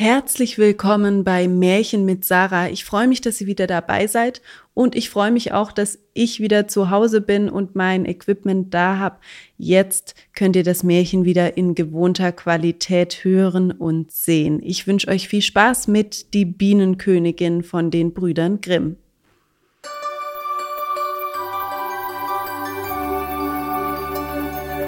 [0.00, 2.70] Herzlich willkommen bei Märchen mit Sarah.
[2.70, 4.40] Ich freue mich, dass ihr wieder dabei seid
[4.72, 8.96] und ich freue mich auch, dass ich wieder zu Hause bin und mein Equipment da
[8.96, 9.18] habe.
[9.58, 14.62] Jetzt könnt ihr das Märchen wieder in gewohnter Qualität hören und sehen.
[14.62, 18.96] Ich wünsche euch viel Spaß mit Die Bienenkönigin von den Brüdern Grimm.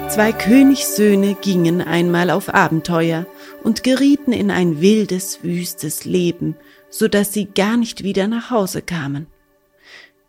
[0.09, 3.27] Zwei Königssöhne gingen einmal auf Abenteuer
[3.63, 6.55] und gerieten in ein wildes, wüstes Leben,
[6.89, 9.27] so dass sie gar nicht wieder nach Hause kamen.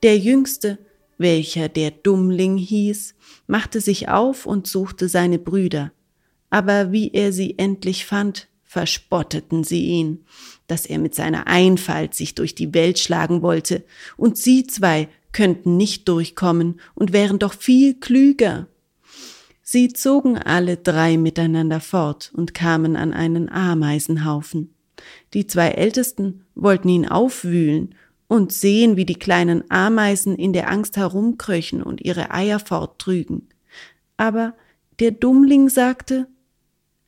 [0.03, 0.79] Der Jüngste,
[1.19, 3.15] welcher der Dummling hieß,
[3.47, 5.93] machte sich auf und suchte seine Brüder,
[6.51, 10.25] aber wie er sie endlich fand, verspotteten sie ihn,
[10.67, 13.85] dass er mit seiner Einfalt sich durch die Welt schlagen wollte,
[14.17, 18.69] und sie zwei könnten nicht durchkommen und wären doch viel klüger.
[19.67, 24.75] Sie zogen alle drei miteinander fort und kamen an einen Ameisenhaufen.
[25.33, 27.95] Die zwei Ältesten wollten ihn aufwühlen
[28.29, 33.49] und sehen, wie die kleinen Ameisen in der Angst herumkröchen und ihre Eier forttrügen.
[34.19, 34.55] Aber
[35.01, 36.29] der Dummling sagte,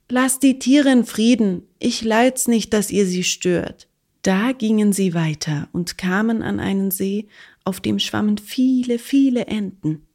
[0.09, 3.89] Lasst die Tiere in Frieden, ich leid's nicht, dass ihr sie stört.
[4.23, 7.29] Da gingen sie weiter und kamen an einen See,
[7.65, 10.07] auf dem schwammen viele, viele Enten.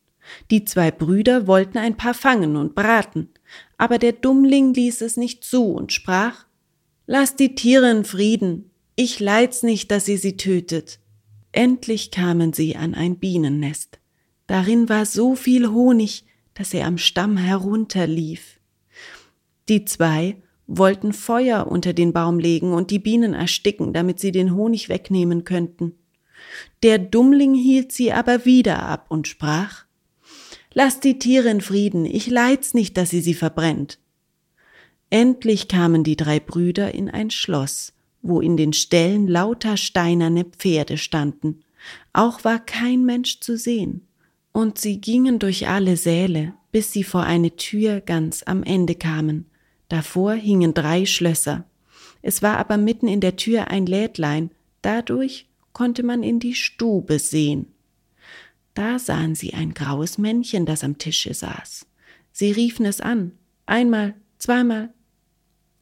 [0.50, 3.30] Die zwei Brüder wollten ein paar fangen und braten,
[3.78, 6.46] aber der Dummling ließ es nicht zu und sprach
[7.08, 11.00] Lass die Tiere in Frieden, ich leid's nicht, dass ihr sie tötet.
[11.52, 14.00] Endlich kamen sie an ein Bienennest.
[14.48, 18.60] Darin war so viel Honig, dass er am Stamm herunterlief.
[19.68, 24.56] Die zwei wollten Feuer unter den Baum legen und die Bienen ersticken, damit sie den
[24.56, 25.94] Honig wegnehmen könnten.
[26.84, 29.86] Der Dummling hielt sie aber wieder ab und sprach
[30.74, 34.00] Lasst die Tiere in Frieden, ich leid's nicht, dass ihr sie verbrennt.
[35.10, 40.98] Endlich kamen die drei Brüder in ein Schloss, wo in den Ställen lauter steinerne Pferde
[40.98, 41.62] standen.
[42.14, 44.08] Auch war kein Mensch zu sehen.
[44.54, 49.48] Und sie gingen durch alle Säle, bis sie vor eine Tür ganz am Ende kamen.
[49.90, 51.66] Davor hingen drei Schlösser.
[52.22, 54.52] Es war aber mitten in der Tür ein Lädlein,
[54.82, 57.68] dadurch konnte man in die Stube sehen.
[58.74, 61.86] Da sahen sie ein graues Männchen, das am Tische saß.
[62.32, 63.34] Sie riefen es an,
[63.66, 64.94] einmal, zweimal,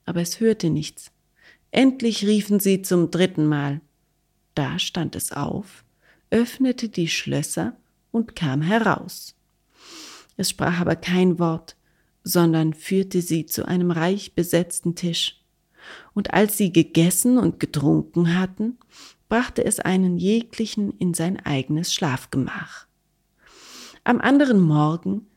[0.06, 1.12] aber es hörte nichts.
[1.72, 3.82] Endlich riefen sie zum dritten Mal.
[4.56, 5.84] Da stand es auf,
[6.32, 7.78] öffnete die Schlösser
[8.12, 9.36] und kam heraus.
[10.36, 11.76] Es sprach aber kein Wort,
[12.24, 15.44] sondern führte sie zu einem reich besetzten Tisch.
[16.14, 18.78] Und als sie gegessen und getrunken hatten,
[19.30, 22.88] brachte es einen jeglichen in sein eigenes Schlafgemach.
[24.04, 25.28] Am anderen Morgen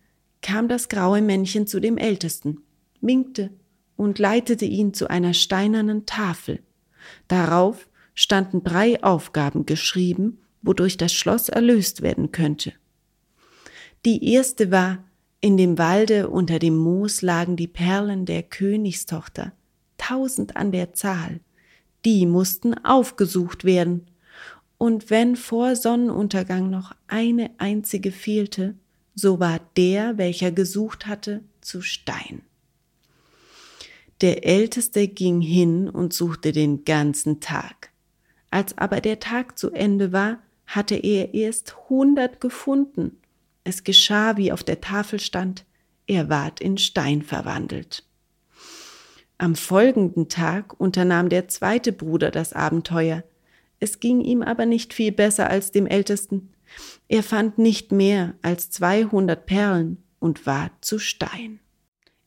[0.40, 2.62] kam das graue Männchen zu dem Ältesten,
[3.00, 3.50] winkte
[3.96, 6.60] und leitete ihn zu einer steinernen Tafel.
[7.28, 12.72] Darauf standen drei Aufgaben geschrieben, wodurch das Schloss erlöst werden könnte.
[14.04, 15.04] Die erste war,
[15.40, 19.52] in dem Walde unter dem Moos lagen die Perlen der Königstochter,
[19.98, 21.40] tausend an der Zahl
[22.04, 24.06] die mussten aufgesucht werden.
[24.78, 28.74] Und wenn vor Sonnenuntergang noch eine einzige fehlte,
[29.14, 32.42] so war der, welcher gesucht hatte, zu Stein.
[34.20, 37.90] Der Älteste ging hin und suchte den ganzen Tag.
[38.50, 43.20] Als aber der Tag zu Ende war, hatte er erst hundert gefunden.
[43.64, 45.64] Es geschah, wie auf der Tafel stand,
[46.06, 48.04] er ward in Stein verwandelt.
[49.42, 53.24] Am folgenden Tag unternahm der zweite Bruder das Abenteuer.
[53.80, 56.50] Es ging ihm aber nicht viel besser als dem ältesten.
[57.08, 61.58] Er fand nicht mehr als zweihundert Perlen und war zu Stein.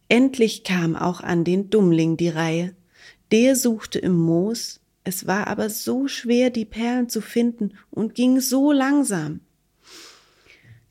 [0.09, 2.75] Endlich kam auch an den Dummling die Reihe.
[3.31, 8.41] Der suchte im Moos, es war aber so schwer, die Perlen zu finden und ging
[8.41, 9.39] so langsam.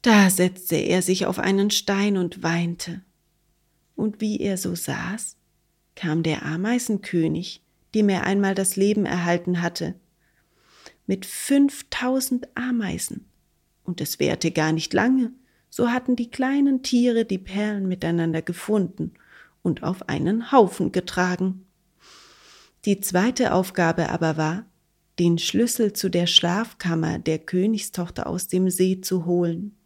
[0.01, 3.03] Da setzte er sich auf einen Stein und weinte.
[3.95, 5.37] Und wie er so saß,
[5.95, 7.63] kam der Ameisenkönig,
[7.95, 9.95] dem er einmal das Leben erhalten hatte,
[11.07, 13.27] mit fünftausend Ameisen.
[13.85, 15.33] Und es währte gar nicht lange,
[15.69, 19.13] so hatten die kleinen Tiere die Perlen miteinander gefunden
[19.63, 21.67] und auf einen Haufen getragen.
[22.85, 24.67] Die zweite Aufgabe aber war,
[25.19, 29.77] den Schlüssel zu der Schlafkammer der Königstochter aus dem See zu holen.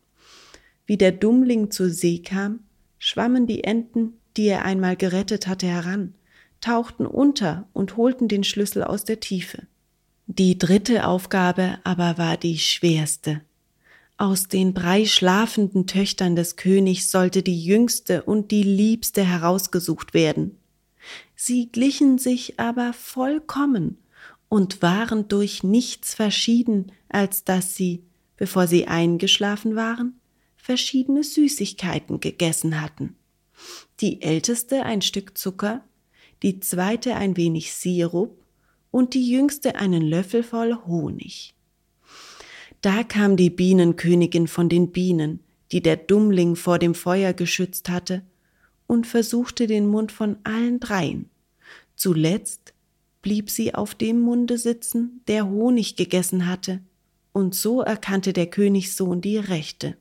[0.86, 2.60] Wie der Dummling zur See kam,
[2.98, 6.14] schwammen die Enten die er einmal gerettet hatte, heran,
[6.60, 9.66] tauchten unter und holten den Schlüssel aus der Tiefe.
[10.26, 13.42] Die dritte Aufgabe aber war die schwerste.
[14.16, 20.56] Aus den drei schlafenden Töchtern des Königs sollte die jüngste und die liebste herausgesucht werden.
[21.34, 23.98] Sie glichen sich aber vollkommen
[24.48, 28.02] und waren durch nichts verschieden, als dass sie,
[28.36, 30.20] bevor sie eingeschlafen waren,
[30.56, 33.17] verschiedene Süßigkeiten gegessen hatten.
[34.00, 35.84] Die älteste ein Stück Zucker,
[36.42, 38.38] die zweite ein wenig Sirup
[38.90, 41.54] und die jüngste einen Löffel voll Honig.
[42.80, 45.40] Da kam die Bienenkönigin von den Bienen,
[45.72, 48.22] die der Dummling vor dem Feuer geschützt hatte,
[48.86, 51.28] und versuchte den Mund von allen dreien.
[51.96, 52.72] Zuletzt
[53.20, 56.80] blieb sie auf dem Munde sitzen, der Honig gegessen hatte,
[57.32, 59.96] und so erkannte der Königssohn die Rechte.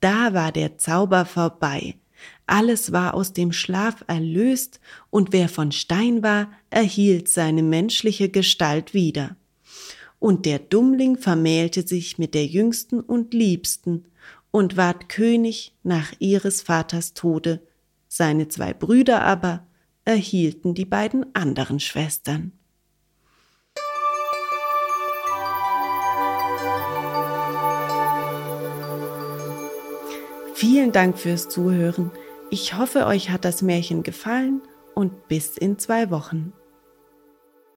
[0.00, 1.94] Da war der Zauber vorbei,
[2.46, 4.80] alles war aus dem Schlaf erlöst,
[5.10, 9.36] und wer von Stein war, erhielt seine menschliche Gestalt wieder.
[10.18, 14.04] Und der Dummling vermählte sich mit der jüngsten und liebsten,
[14.50, 17.66] und ward König nach ihres Vaters Tode,
[18.06, 19.66] seine zwei Brüder aber
[20.04, 22.52] erhielten die beiden anderen Schwestern.
[30.62, 32.12] Vielen Dank fürs Zuhören.
[32.48, 34.62] Ich hoffe, euch hat das Märchen gefallen
[34.94, 36.52] und bis in zwei Wochen.